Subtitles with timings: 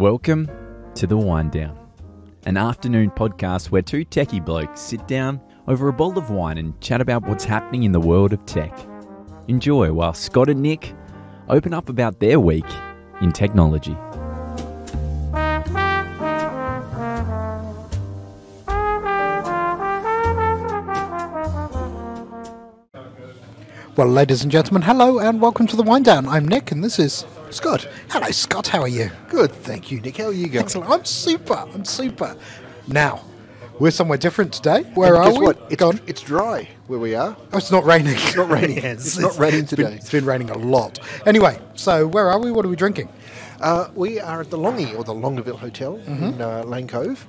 [0.00, 0.50] Welcome
[0.94, 1.78] to The Wine Down,
[2.46, 6.80] an afternoon podcast where two techie blokes sit down over a bowl of wine and
[6.80, 8.74] chat about what's happening in the world of tech.
[9.48, 10.94] Enjoy while Scott and Nick
[11.50, 12.64] open up about their week
[13.20, 13.94] in technology.
[23.96, 26.26] Well, ladies and gentlemen, hello and welcome to the Wine Down.
[26.26, 27.88] I'm Nick and this is Scott.
[28.10, 28.68] Hello, Scott.
[28.68, 29.10] How are you?
[29.28, 30.16] Good, thank you, Nick.
[30.16, 30.64] How are you going?
[30.64, 30.90] Excellent.
[30.90, 31.54] I'm super.
[31.54, 32.36] I'm super.
[32.86, 33.24] Now,
[33.78, 34.82] we're somewhere different today.
[34.94, 35.44] Where And are guess we?
[35.46, 35.58] what?
[35.70, 36.00] It's, Go on.
[36.06, 37.36] it's dry where we are.
[37.52, 38.14] Oh, it's not raining.
[38.14, 38.78] It's not raining.
[38.84, 39.94] It's not raining today.
[39.94, 40.98] it's been raining a lot.
[41.26, 42.52] Anyway, so where are we?
[42.52, 43.08] What are we drinking?
[43.60, 46.24] Uh, we are at the Longy, or the Longueville Hotel Mm-hmm.
[46.24, 47.26] in uh, Lane Cove.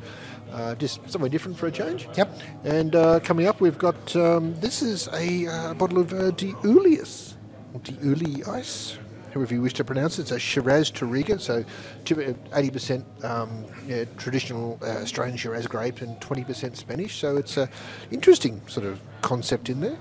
[0.51, 2.07] Uh, just somewhere different for a change.
[2.17, 2.39] Yep.
[2.65, 6.51] And uh, coming up, we've got um, this is a uh, bottle of uh, De
[6.63, 7.35] Iuliis,
[7.73, 8.97] or Diuli Ice,
[9.33, 10.23] however you wish to pronounce it.
[10.23, 16.19] It's a Shiraz Touriga, so uh, 80% um, yeah, traditional uh, Australian Shiraz grape and
[16.19, 17.19] 20% Spanish.
[17.19, 17.69] So it's an
[18.11, 19.97] interesting sort of concept in there.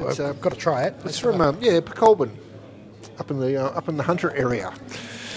[0.00, 0.94] It's, uh, I've got to try it.
[1.04, 2.30] it's from um, yeah, Pokolbin,
[3.18, 4.72] up in the uh, up in the Hunter area.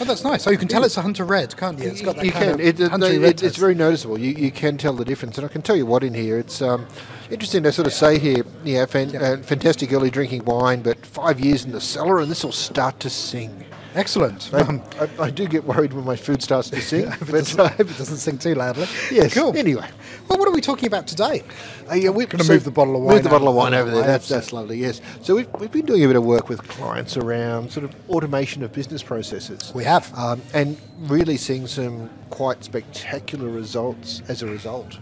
[0.02, 0.41] Oh, that's nice.
[0.41, 1.88] So you can tell it's a Hunter Red, can't you?
[1.88, 2.59] It's got that you can.
[2.59, 4.17] It, it- Hunter they- red it- it's very noticeable.
[4.17, 6.39] You, you can tell the difference, and I can tell you what in here.
[6.39, 6.88] It's um,
[7.30, 8.44] interesting to sort of say here.
[8.63, 12.44] Yeah, fan, uh, fantastic early drinking wine, but five years in the cellar, and this
[12.44, 13.63] will start to sing.
[13.95, 14.50] Excellent.
[14.53, 17.31] I, Um, I, I do get worried when my food starts to sing, if, it
[17.31, 18.88] but uh, I hope it doesn't sing too loudly.
[19.11, 19.34] yes.
[19.34, 19.56] Cool.
[19.58, 19.88] Anyway,
[20.28, 21.44] Well, what are we talking about today?
[21.89, 23.92] Uh, yeah, we're Gonna move the bottle of wine Move the bottle of wine over
[23.92, 24.03] there.
[24.03, 24.78] That's that's lovely.
[24.78, 25.02] Yes.
[25.22, 28.64] So we've, we've been doing a bit of work with clients around sort of automation
[28.64, 29.72] of business processes.
[29.73, 30.12] We have.
[30.17, 34.97] um, and really seeing some quite spectacular results as a result.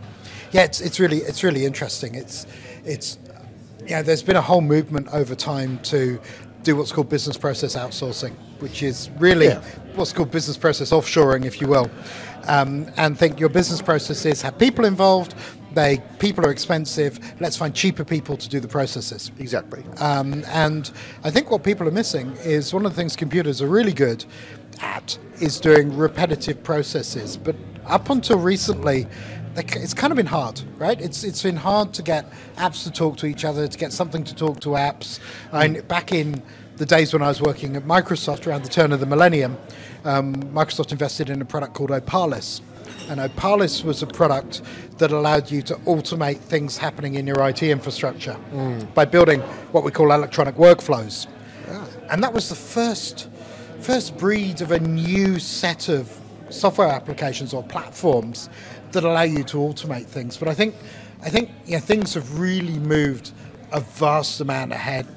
[0.52, 2.16] Yeah, it's, it's really it's really interesting.
[2.16, 2.48] It's
[2.84, 3.20] it's
[3.86, 4.02] yeah.
[4.02, 6.20] There's been a whole movement over time to
[6.64, 9.62] do what's called business process outsourcing, which is really Yeah.
[9.96, 11.90] what's called business process offshoring, if you will.
[12.48, 15.36] Um, and think your business processes have people involved.
[15.74, 17.20] They people are expensive.
[17.40, 19.32] Let's find cheaper people to do the processes.
[19.40, 19.84] Exactly.
[20.00, 20.90] Um, and
[21.24, 24.26] I think what people are missing is one of the things computers are really good
[24.82, 27.38] at is doing repetitive processes.
[27.38, 29.08] But up until recently,
[29.56, 31.00] it's kind of been hard, right?
[31.00, 34.24] It's it's been hard to get apps to talk to each other, to get something
[34.24, 35.20] to talk to apps.
[35.52, 36.42] And back in
[36.78, 39.58] the days when I was working at Microsoft around the turn of the millennium,
[40.06, 42.62] um, Microsoft invested in a product called Opalis.
[43.10, 44.62] And Opalis was a product
[45.00, 48.38] that allowed you to automate things happening in your IT infrastructure
[48.94, 51.28] by building what we call electronic workflows.
[52.10, 53.30] And that was the first
[53.80, 58.50] first breed of a new set of software applications or platforms
[58.94, 60.38] that allow you to automate things.
[60.38, 60.76] But I think
[61.22, 63.32] I think you know, things have really moved
[63.72, 65.08] a vast amount ahead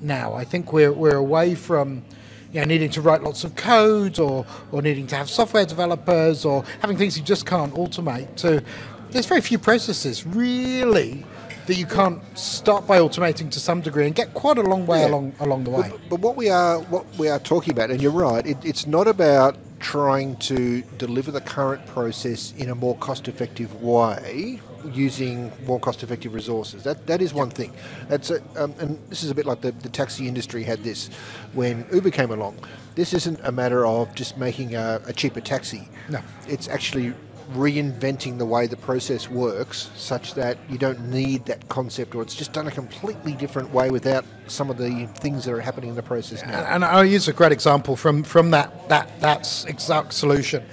[0.00, 0.34] now.
[0.34, 2.04] I think we're we're away from
[2.52, 6.44] you know, needing to write lots of code or, or needing to have software developers
[6.44, 8.62] or having things you just can't automate to
[9.10, 11.24] there's very few processes really
[11.66, 15.00] that you can't start by automating to some degree and get quite a long way
[15.00, 15.08] Yeah.
[15.08, 15.88] along along the way.
[15.90, 18.86] But, but what we are what we are talking about, and you're right, it, it's
[18.86, 24.60] not about trying to deliver the current process in a more cost-effective way
[24.92, 26.82] using more cost-effective resources.
[26.84, 27.72] That that is one thing.
[28.08, 31.08] That's a, um, and this is a bit like the, the taxi industry had this
[31.54, 32.58] when Uber came along.
[32.94, 35.88] This isn't a matter of just making a, a cheaper taxi.
[36.08, 36.20] No.
[36.46, 37.12] it's actually
[37.52, 42.34] reinventing the way the process works such that you don't need that concept or it's
[42.34, 45.96] just done a completely different way without some of the things that are happening in
[45.96, 46.64] the process now.
[46.64, 50.64] And I'll use a great example from, from that, that, that exact solution.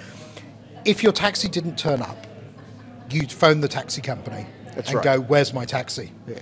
[0.84, 2.26] If your taxi didn't turn up,
[3.10, 5.04] you'd phone the taxi company That's and right.
[5.04, 6.12] go, Where's my taxi?
[6.28, 6.40] Yeah.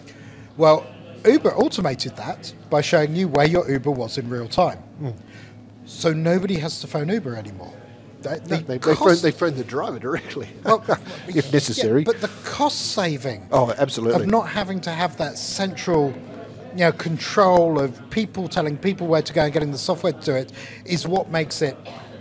[0.57, 0.87] Well,
[1.25, 4.77] Uber automated that by showing you where your Uber was in real time.
[4.77, 5.09] Hmm.
[5.85, 7.73] So nobody has to phone Uber anymore.
[8.21, 10.83] The- No, the they, they, cost- phone, they phone the driver directly, well,
[11.27, 12.01] if necessary.
[12.01, 14.23] yeah, but the cost saving oh, absolutely.
[14.23, 16.13] of not having to have that central
[16.73, 20.21] you know, control of people telling people where to go and getting the software to
[20.21, 20.51] do it
[20.85, 21.75] is what makes it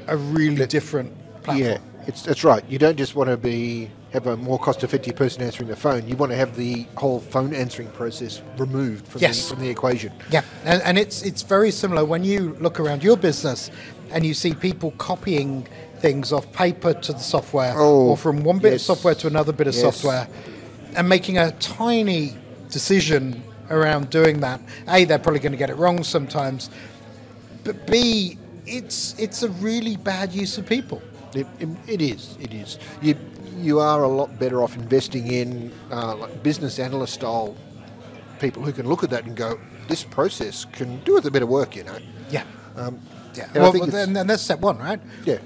[0.09, 1.13] a really different
[1.43, 1.59] platform.
[1.69, 2.65] yeah, it's that's right.
[2.69, 6.09] You don't just want to be have a more cost-effective person answering the phone.
[6.09, 9.41] You want to have the whole phone answering process removed from, Yes.
[9.49, 10.13] the, from the equation.
[10.33, 13.71] Yeah, and, and it's it's very similar when you look around your business
[14.11, 15.69] and you see people copying
[16.01, 18.83] things off paper to the software Oh, or from one bit yes.
[18.83, 19.83] of software to another bit of Yes.
[19.83, 20.27] software
[20.97, 22.35] and making a tiny
[22.71, 24.61] decision around doing that.
[24.89, 26.71] A, they're probably going to get it wrong sometimes,
[27.65, 31.03] but B, it's it's a really bad use of people.
[31.35, 32.37] It, it, it is.
[32.41, 32.79] It is.
[33.03, 33.15] You
[33.59, 37.57] you are a lot better off investing in uh, like business analyst style
[38.41, 41.43] people who can look at that and go, this process can do with a bit
[41.43, 41.99] of work, you know.
[42.31, 42.45] Yeah.
[42.75, 42.99] Um,
[43.35, 43.45] Yeah.
[43.55, 44.99] And Well, think well, it's- then, then that's step one, right?
[45.27, 45.39] yeah.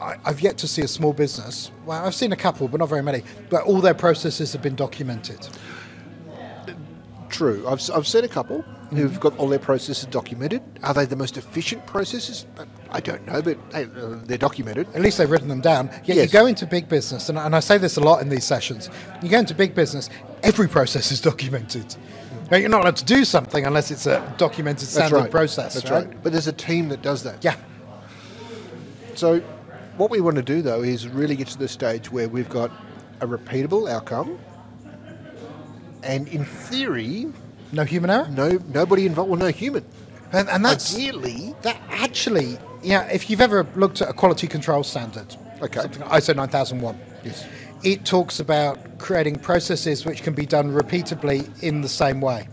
[0.00, 1.70] I, I've yet to see a small business.
[1.86, 3.22] Well, I've seen a couple, but not very many.
[3.50, 5.46] But all their processes have been documented.
[7.28, 7.66] True.
[7.66, 10.62] I've, I've seen a couple who've got all their processes documented.
[10.84, 12.46] Are they the most efficient processes?
[12.90, 14.86] I don't know, but hey, uh, they're documented.
[14.94, 15.88] At least they've written them down.
[16.04, 16.32] Yet Yes.
[16.32, 18.88] you go into big business, and, and I say this a lot in these sessions.
[19.20, 20.10] You go into big business,
[20.44, 21.96] every process is documented.
[22.52, 25.30] You're not allowed to do something unless it's a documented That's standard right.
[25.30, 25.74] process.
[25.74, 26.06] That's right?
[26.06, 26.22] right.
[26.22, 27.42] But there's a team that does that.
[27.42, 27.56] Yeah.
[29.14, 29.42] So,
[29.96, 32.70] what we want to do though is really get to the stage where we've got
[33.20, 34.38] a repeatable outcome,
[36.02, 37.26] and in theory,
[37.72, 38.28] No human error.
[38.30, 39.84] no nobody involved, well, no human.
[40.32, 43.04] And, and that's Ideally, that actually, yeah.
[43.06, 45.80] If you've ever looked at a quality control standard, Okay.
[45.80, 47.46] something like ISO 9001, Yes.
[47.84, 52.48] it talks about creating processes which can be done repeatably in the same way.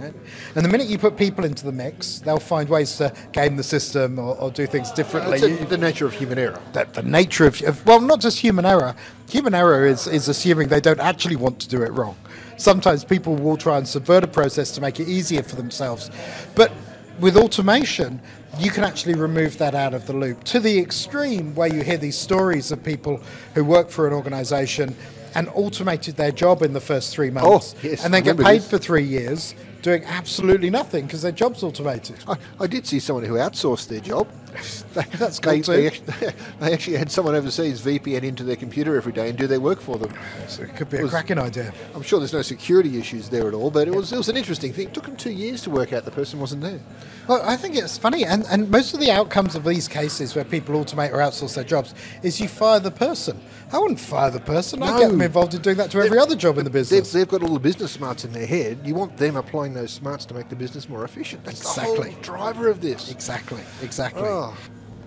[0.00, 0.14] Right?
[0.54, 3.62] And the minute you put people into the mix, they'll find ways to game the
[3.62, 5.38] system or, or do things differently.
[5.38, 6.60] That's You- the nature of human error.
[6.72, 8.94] that the nature of, of well, not just human error.
[9.28, 12.16] Human error is is assuming they don't actually want to do it wrong.
[12.56, 16.10] Sometimes people will try and subvert a process to make it easier for themselves,
[16.54, 16.70] but
[17.18, 18.20] with automation,
[18.58, 21.98] you can actually remove that out of the loop to the extreme where you hear
[21.98, 23.20] these stories of people
[23.54, 24.94] who work for an organization
[25.34, 28.38] and automated their job in the first three oh, months Oh, yes, and then get
[28.38, 28.70] paid this.
[28.70, 32.16] for three years doing absolutely nothing because their job's automated.
[32.28, 34.28] I, I did see someone who outsourced their job.
[34.94, 35.72] They, That's cool they, too.
[35.72, 39.46] They actually, they actually had someone overseas VPN into their computer every day and do
[39.46, 40.12] their work for them.
[40.48, 41.72] So it could be a Was- cracking idea.
[41.94, 44.36] I'm sure there's no security issues there at all, but it was it was an
[44.36, 44.88] interesting thing.
[44.88, 46.80] It took them two years to work out the person wasn't there.
[47.28, 50.44] Well, I think it's funny, and, and most of the outcomes of these cases where
[50.44, 51.94] people automate or outsource their jobs
[52.24, 53.40] is you fire the person.
[53.72, 54.82] I wouldn't fire the person.
[54.82, 57.12] I'd get them involved in doing that to every other job in the They've, business.
[57.12, 58.78] they've got all the business smarts in their head.
[58.84, 61.44] You want them applying those smarts to make the business more efficient.
[61.44, 63.12] That's the whole driver of this.
[63.12, 64.22] Exactly, exactly.
[64.24, 64.39] Oh.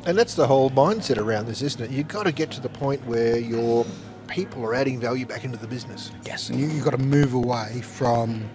[0.05, 1.91] And that's the whole mindset around this, isn't it?
[1.91, 3.85] You've got to get to the point where your
[4.27, 6.11] people are adding value back into the business.
[6.25, 8.49] Yes, and you, you've got to move away from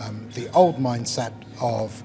[0.00, 2.02] um, the old mindset of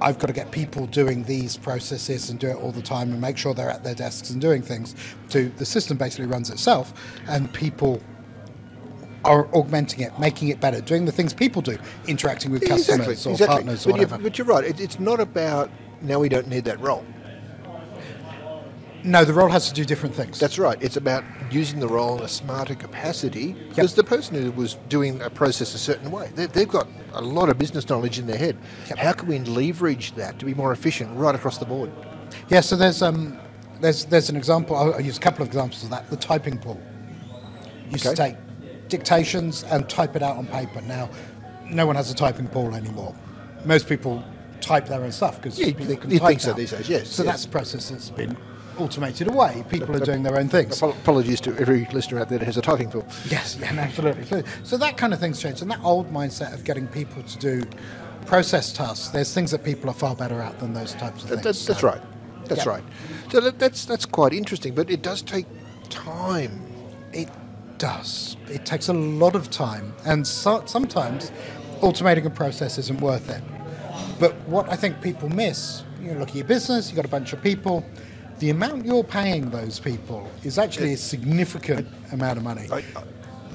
[0.00, 3.20] I've got to get people doing these processes and do it all the time and
[3.20, 4.94] make sure they're at their desks and doing things.
[5.30, 6.92] To the system basically runs itself,
[7.28, 8.02] and people
[9.24, 13.36] are augmenting it, making it better, doing the things people do, interacting with customers or
[13.38, 14.18] partners or but, whatever.
[14.18, 14.64] but you're right.
[14.64, 15.70] It, it's not about
[16.02, 17.04] now we don't need that role.
[19.06, 20.40] No, the role has to do different things.
[20.40, 20.76] That's right.
[20.82, 25.22] It's about using the role in a smarter capacity because the person who was doing
[25.22, 28.36] a process a certain way, they, they've got a lot of business knowledge in their
[28.36, 28.58] head.
[28.88, 28.98] Yep.
[28.98, 31.92] How can we leverage that to be more efficient right across the board?
[32.48, 33.38] Yeah, so there's um,
[33.80, 34.74] there's there's an example.
[34.74, 36.10] I'll, use a couple of examples of that.
[36.10, 36.80] The typing pool.
[37.88, 38.30] Used Okay.
[38.30, 40.80] take dictations and type it out on paper.
[40.80, 41.08] Now,
[41.64, 43.14] no one has a typing pool anymore.
[43.64, 44.24] Most people
[44.60, 46.56] type their own stuff because Yeah, they can type think so now.
[46.56, 47.32] these days, yes, So yes.
[47.32, 48.36] that's a process that's been
[48.78, 49.64] automated away.
[49.68, 50.80] People are doing their own things.
[50.82, 53.06] Apologies to every listener out there that has a typing tool.
[53.28, 54.42] Yes, yeah, no, absolutely.
[54.64, 57.62] So, that kind of thing's changed, and that old mindset of getting people to do
[58.26, 59.08] process tasks.
[59.08, 61.42] There's things that people are far better at than those types of things.
[61.42, 62.00] That's, that's So- right.
[62.46, 62.70] That's Yeah.
[62.72, 62.84] right.
[63.32, 65.46] So that, that's that's quite interesting, but it does take
[65.90, 66.62] time.
[67.12, 67.28] It
[67.78, 68.36] does.
[68.48, 71.32] It takes a lot of time, and so, sometimes
[71.80, 73.42] automating a process isn't worth it.
[74.20, 77.08] But what I think people miss, you know, look at your business, you've got a
[77.08, 77.84] bunch of people,
[78.38, 82.68] the amount you're paying those people is actually a significant amount of money.
[82.70, 82.84] I,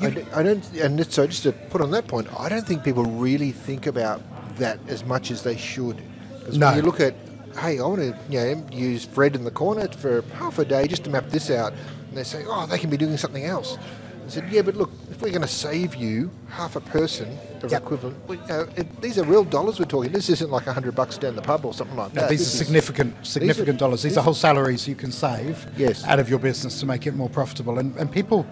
[0.02, 3.04] I, I don't, and so just to put on that point, I don't think people
[3.06, 4.22] really think about
[4.58, 6.02] that as much as they should.
[6.40, 6.68] Because No.
[6.68, 7.14] when you look at,
[7.60, 10.88] hey, I want to you know, use Fred in the corner for half a day
[10.88, 11.74] just to map this out,
[12.10, 13.78] and they say, oh, they can be doing something else.
[14.26, 17.82] I said, yeah, but look, we're going to save you half a person of Yep.
[17.84, 20.12] equivalent, you know, it, these are real dollars we're talking.
[20.12, 22.30] This isn't like a hundred bucks down the pub or something like No, that.
[22.30, 24.02] these are This is- significant, significant dollars.
[24.04, 26.04] These these are whole salaries you can save Yes.
[26.06, 27.78] out of your business to make it more profitable.
[27.80, 28.46] And, and people,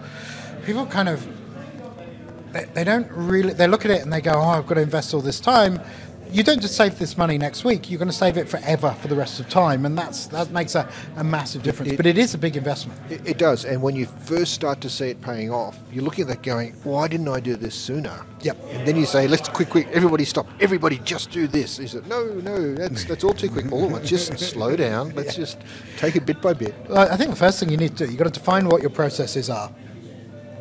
[0.64, 1.26] people kind of,
[2.52, 4.80] they, they don't really, they look at it and they go, oh, I've got to
[4.80, 5.80] invest all this time.
[6.32, 7.90] You don't just save this money next week.
[7.90, 10.74] You're going to save it forever for the rest of time, and that's that makes
[10.76, 11.92] a, a massive difference.
[11.92, 13.00] It- but it is a big investment.
[13.10, 16.22] It, it does, and when you first start to see it paying off, you're looking
[16.22, 18.56] at that going, "Why didn't I do this sooner?" Yep.
[18.70, 22.06] And then you say, "Let's quick, quick, everybody stop, everybody just do this." He said,
[22.06, 23.70] "No, no, that's that's all too quick.
[23.72, 25.12] All at once, just slow down.
[25.16, 25.58] Let's just
[25.96, 28.10] take it bit by bit." Well, I think the first thing you need to do,
[28.10, 29.70] you've got to define what your processes are,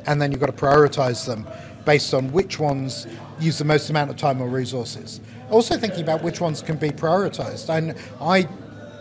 [0.08, 1.48] and then you've got to prioritize them
[1.86, 3.08] based on which ones
[3.40, 5.22] use the most amount of time or resources.
[5.50, 7.70] Also thinking about which ones can be prioritized.
[7.70, 8.48] And I,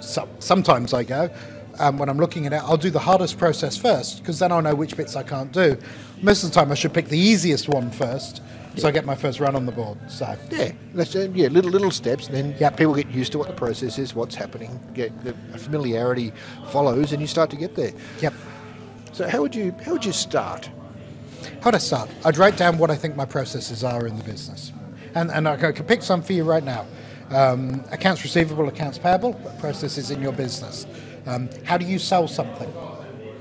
[0.00, 1.28] so, sometimes I go,
[1.78, 4.62] um, when I'm looking at it, I'll do the hardest process first, because then I'll
[4.62, 5.76] know which bits I can't do.
[6.22, 8.42] Most of the time I should pick the easiest one first,
[8.76, 9.98] So I get my first run on the board.
[10.08, 12.76] So Yeah, that's, uh, yeah, little little steps, and then Yep.
[12.76, 14.78] people get used to what the process is, what's happening.
[14.94, 16.32] Get the familiarity
[16.70, 17.92] follows, and you start to get there.
[18.20, 18.32] yep.
[19.12, 20.70] So how would you how would you start?
[21.60, 22.10] How I start?
[22.24, 24.72] I'd write down what I think my processes are in the business.
[25.14, 26.86] And, and I could pick some for you right now.
[27.30, 30.86] Um, accounts receivable, accounts payable, processes in your business.
[31.26, 32.72] Um, how do you sell something?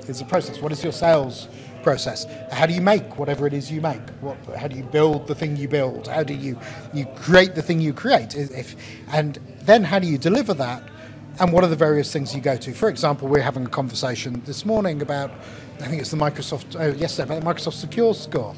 [0.07, 0.61] Is a process.
[0.61, 1.49] What is your sales
[1.83, 2.25] process?
[2.51, 4.01] How do you make whatever it is you make?
[4.21, 6.07] What, how do you build the thing you build?
[6.07, 6.57] How do you,
[6.93, 8.35] you create the thing you create?
[8.35, 8.75] If,
[9.11, 10.81] and then how do you deliver that?
[11.39, 12.73] And what are the various things you go to.
[12.73, 15.31] For example, we're having a conversation this morning about,
[15.79, 18.55] I think it's the Microsoft, oh, yesterday, about the Microsoft Secure Score.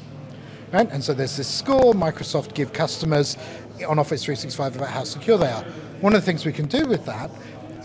[0.72, 0.90] Right?
[0.90, 3.36] And so there's this score Microsoft give customers
[3.88, 5.64] on Office 365 about how secure they are.
[6.00, 7.30] One of the things we can do with that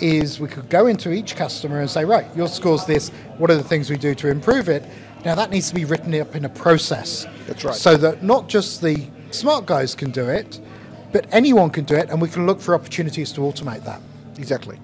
[0.01, 3.55] is we could go into each customer and say, right, your score's this, what are
[3.55, 4.83] the things we do to improve it?
[5.23, 7.25] Now that needs to be written up in a process.
[7.47, 7.75] That's right.
[7.75, 10.59] So that not just the smart guys can do it,
[11.11, 14.01] but anyone can do it, and we can look for opportunities to automate that.
[14.37, 14.79] Exactly.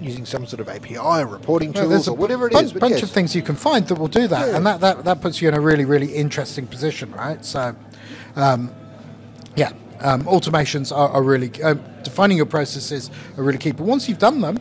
[0.00, 2.72] Using some sort of API or reporting Well, tools there's or whatever it bunch, is.
[2.72, 3.02] but bunch yes.
[3.04, 4.56] of things you can find that will do that, Yeah.
[4.56, 7.44] and that, that, that puts you in a really, really interesting position, right?
[7.44, 7.74] So,
[8.36, 8.72] um,
[9.56, 13.72] yeah, um, automations are, are really um, defining your processes are really key.
[13.72, 14.58] But once you've done them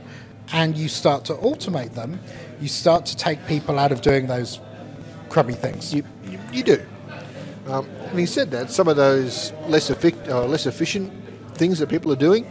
[0.53, 2.19] and you start to automate them,
[2.61, 4.59] you start to take people out of doing those
[5.29, 5.93] crummy things.
[5.93, 6.85] You, you, you do.
[7.67, 11.11] Um, having said that, some of those less, effic- uh, less efficient
[11.55, 12.45] things that people are doing,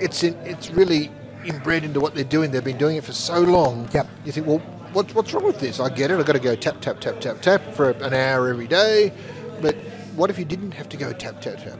[0.00, 1.10] it's in, it's really
[1.44, 2.50] inbred into what they're doing.
[2.50, 3.88] They've been doing it for so long.
[3.92, 4.08] Yep.
[4.24, 4.58] You think, well,
[4.92, 5.80] what, what's wrong with this?
[5.80, 6.18] I get it.
[6.18, 9.12] I've got to go tap, tap, tap, tap, tap for an hour every day.
[9.60, 9.74] But
[10.16, 11.78] what if you didn't have to go tap, tap, tap?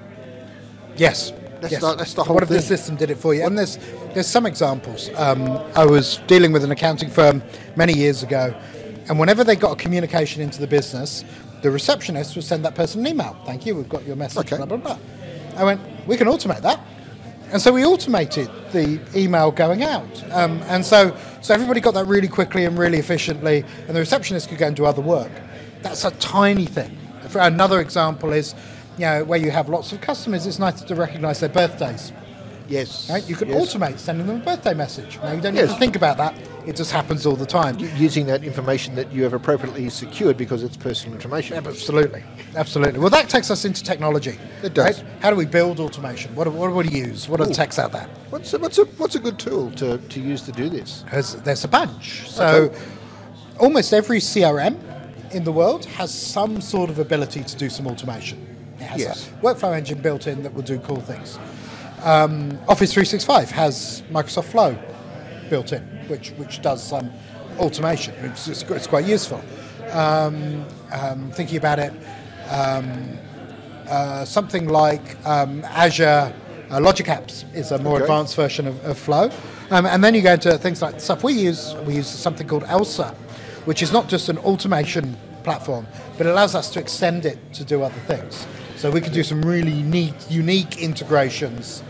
[0.97, 1.33] Yes.
[1.61, 1.81] That's yes.
[1.81, 3.45] the- that's the whole What if the system did it for you?
[3.45, 3.79] And there's
[4.15, 5.11] there's some examples.
[5.17, 7.43] Um, I was dealing with an accounting firm
[7.75, 8.55] many years ago,
[9.09, 11.25] and whenever they got a communication into the business,
[11.63, 13.37] the receptionist would send that person an email.
[13.45, 14.53] Thank you, we've got your message.
[14.53, 14.57] Okay.
[14.57, 14.99] Blah blah blah.
[15.57, 16.79] I went, we can automate that.
[17.51, 22.07] And so we automated the email going out, um, and so so everybody got that
[22.07, 25.33] really quickly and really efficiently, and the receptionist could go and do other work.
[25.83, 26.97] That's a tiny thing.
[27.35, 28.55] Another example is,
[28.99, 32.13] you know, where you have lots of customers, it's nice to recognise their birthdays.
[32.69, 33.09] Yes.
[33.11, 33.27] Right?
[33.29, 33.75] You can yes.
[33.75, 35.19] automate sending them a birthday message.
[35.23, 35.69] Now you don't Yes.
[35.69, 36.35] need to think about that.
[36.67, 37.79] It just happens all the time.
[37.97, 41.57] Using that information that you have appropriately secured because it's personal information.
[41.57, 42.23] Absolutely,
[42.57, 43.01] absolutely.
[43.01, 44.39] Well, that takes us into technology.
[44.63, 45.03] It does.
[45.03, 45.11] right?
[45.21, 46.35] How do we build automation?
[46.35, 47.27] What do, what do we use?
[47.27, 48.07] What are the techs out there?
[48.29, 51.05] What's a, what's a what's a good tool to, to use to do this?
[51.11, 52.29] There's, there's a bunch.
[52.29, 52.79] So Okay.
[53.59, 54.77] almost every CRM
[55.33, 58.45] in the world has some sort of ability to do some automation.
[58.79, 59.29] It has Yes.
[59.29, 61.39] a workflow engine built in that will do cool things.
[62.05, 64.77] Um, Office 365 has Microsoft Flow
[65.51, 67.11] built in, which which does some
[67.59, 68.15] automation.
[68.25, 69.43] It's, it's, it's quite useful.
[69.91, 71.93] Um, um, thinking about it,
[72.51, 73.19] um,
[73.89, 76.33] uh, something like um, Azure
[76.71, 78.03] uh, Logic Apps is a more Okay.
[78.05, 79.31] advanced version of, of Flow.
[79.71, 81.75] Um, and then you go into things like stuff we use.
[81.87, 83.15] We use something called Elsa,
[83.65, 85.87] which is not just an automation platform,
[86.17, 88.47] but it allows us to extend it to do other things.
[88.79, 91.83] So we can do some really neat, unique integrations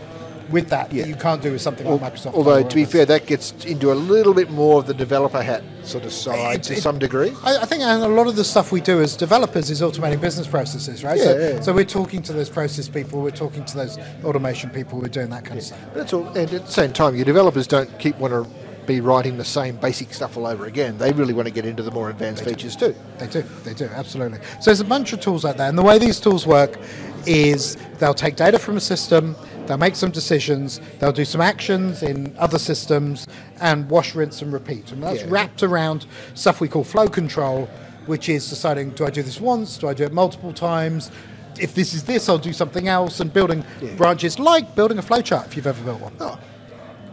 [0.49, 1.03] with that Yeah.
[1.03, 2.33] that you can't do with something like Microsoft.
[2.33, 5.61] Although, to be fair, that gets into a little bit more of the developer hat
[5.83, 7.31] sort of side It- to it- some degree.
[7.43, 10.47] I, I think a lot of the stuff we do as developers is automating business
[10.47, 11.19] processes, right?
[11.19, 11.61] so, Yeah, yeah.
[11.61, 15.29] so we're talking to those process people, we're talking to those automation people, we're doing
[15.29, 15.77] that kind of stuff.
[15.93, 16.25] That's all.
[16.29, 18.49] And at the same time, your developers don't keep want to
[18.89, 20.97] be writing the same basic stuff all over again.
[20.97, 22.95] They really want to get into the more advanced features too.
[23.19, 24.39] They do, they do, absolutely.
[24.59, 26.79] So there's a bunch of tools out there, and the way these tools work
[27.27, 29.35] is they'll take data from a system,
[29.67, 33.27] they'll make some decisions, they'll do some actions in other systems,
[33.61, 34.91] and wash, rinse, and repeat.
[34.91, 35.27] And that's Yeah.
[35.29, 37.69] wrapped around stuff we call flow control,
[38.07, 41.11] which is deciding do I do this once, do I do it multiple times?
[41.59, 43.93] If this is this, I'll do something else, and building Yeah.
[43.95, 46.13] branches like building a flowchart if you've ever built one.
[46.19, 46.39] Oh,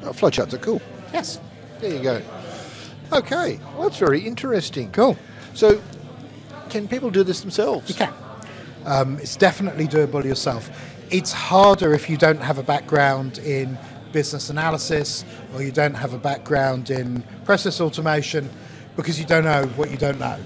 [0.04, 0.80] oh flowcharts are cool.
[1.12, 1.38] Yes,
[1.80, 2.23] There you go.
[3.12, 4.90] Okay, well, that's very interesting.
[4.92, 5.16] cool.
[5.54, 5.80] So,
[6.71, 7.88] can people do this themselves?
[7.88, 8.12] You can.
[8.85, 10.71] Um, it's definitely doable yourself.
[11.11, 13.78] It's harder if you don't have a background in
[14.12, 18.49] business analysis or you don't have a background in process automation
[18.97, 20.38] because you don't know what you don't know.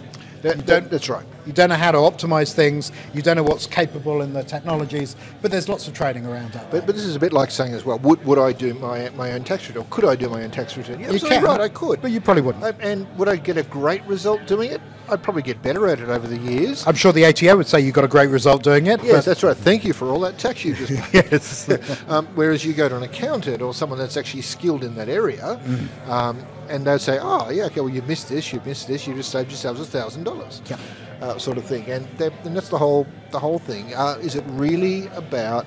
[0.43, 1.25] That- you don't, that's right.
[1.47, 2.93] You don't know how to optimize things.
[3.15, 5.17] You don't know what's capable in the technologies.
[5.43, 6.71] But there's lots of training around that.
[6.71, 9.09] But, but this is a bit like saying as well, would, would I do my,
[9.11, 9.83] my own tax return?
[9.83, 11.01] Or could I do my own tax return?
[11.01, 12.03] You're you can, right, I could.
[12.03, 12.65] but you probably wouldn't.
[12.65, 14.81] I- and would I get a great result doing it?
[15.09, 16.87] I'd probably get better at it over the years.
[16.87, 19.03] I'm sure the ATO would say you got a great result doing it.
[19.03, 19.57] Yes, that's right.
[19.57, 21.25] Thank you for all that tax you just paid.
[21.33, 21.69] yes.
[22.09, 25.61] um, whereas you go to an accountant or someone that's actually skilled in that area,
[25.65, 26.11] Mm-hmm.
[26.11, 29.15] um, and they'll say, "Oh, yeah, okay, well, you missed this, you missed this, you
[29.17, 30.79] just saved yourselves a thousand dollars." Yeah.
[31.21, 31.85] Uh, sort of thing.
[31.91, 33.95] And, and that's the whole the whole thing.
[33.95, 35.67] Uh, is it really about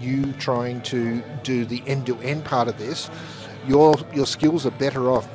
[0.00, 3.10] you trying to do the end to end part of this?
[3.66, 5.28] Your your skills are better off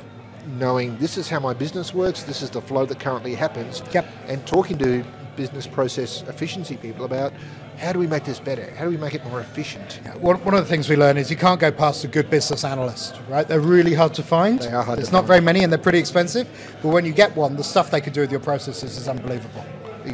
[0.46, 2.22] knowing this is how my business works.
[2.22, 3.82] This is the flow that currently happens.
[3.92, 4.06] Yep.
[4.28, 5.04] And talking to
[5.36, 7.32] business process efficiency people about
[7.78, 8.70] how do we make this better?
[8.76, 10.00] How do we make it more efficient?
[10.20, 12.64] One, one of the things we learn is you can't go past a good business
[12.64, 13.46] analyst, right?
[13.46, 14.58] They're really hard to find.
[14.60, 15.28] They are hard to There's not find.
[15.28, 16.48] very many and they're pretty expensive.
[16.82, 19.64] But when you get one, the stuff they can do with your processes is unbelievable.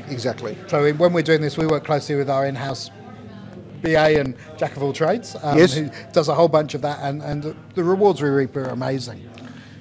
[0.09, 0.57] Exactly.
[0.69, 2.90] So when we're doing this, we work closely with our in-house
[3.83, 5.75] BA and jack of all trades, um, Yes.
[5.75, 9.28] who does a whole bunch of that, and, and the rewards we reap are amazing.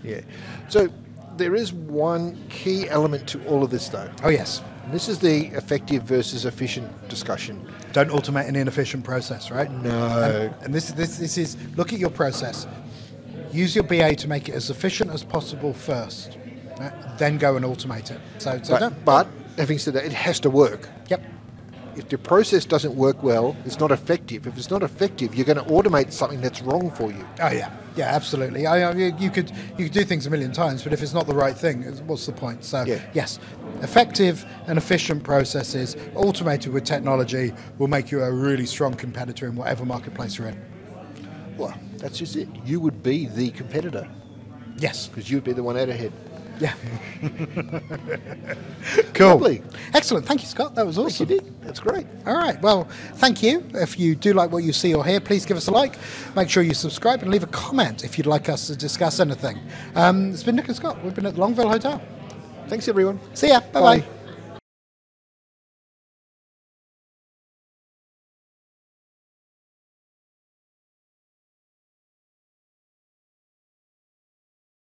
[0.03, 0.21] Yeah.
[0.69, 0.89] So
[1.38, 4.09] there is one key element to all of this, though.
[4.23, 4.61] Oh yes,
[4.91, 7.65] this is the effective versus efficient discussion.
[7.93, 9.71] don't automate an inefficient process, right?
[9.71, 10.51] No.
[10.51, 12.67] And, and this, this, this is look at your process.
[13.51, 16.38] Use your BA to make it as efficient as possible first,
[16.79, 17.17] right?
[17.17, 18.19] then go and automate it.
[18.38, 20.89] So, so But, but having said that, it has to work.
[21.10, 21.21] Yep.
[21.95, 24.48] If the process doesn't work well, it's not effective.
[24.48, 27.25] If it's not effective, you're going to automate something that's wrong for you.
[27.41, 28.65] Oh yeah, yeah, absolutely.
[28.65, 31.27] I, I, you could you could do things a million times, but if it's not
[31.27, 32.63] the right thing, what's the point?
[32.63, 33.01] So Yeah.
[33.13, 33.39] yes,
[33.81, 39.55] effective and efficient processes, automated with technology, will make you a really strong competitor in
[39.55, 40.62] whatever marketplace you're in.
[41.57, 42.48] Well, that's just it.
[42.65, 44.07] You would be the competitor
[44.77, 45.07] Yes.
[45.10, 46.12] because you'd be the one out ahead.
[46.60, 46.74] Yeah.
[49.13, 49.29] cool.
[49.29, 49.63] Lovely.
[49.93, 50.25] Excellent.
[50.25, 50.75] Thank you, Scott.
[50.75, 51.29] That was awesome.
[51.29, 51.62] You did.
[51.62, 52.05] That's great.
[52.25, 52.62] All right.
[52.62, 53.63] Well, thank you.
[53.74, 55.96] If you do like what you see or hear, please give us a like.
[56.36, 59.60] Make sure you subscribe and leave a comment if you'd like us to discuss anything.
[59.96, 61.03] Um, it's been Nick and Scott.
[61.03, 62.01] We've been at the Longueville Hotel.
[62.67, 63.20] Thanks, everyone.
[63.34, 63.60] See ya.
[63.60, 64.00] Bye bye.
[64.00, 64.21] Bye.